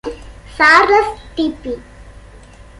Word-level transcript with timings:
Charles 0.57 1.19
D. 1.35 1.55
B. 1.61 1.73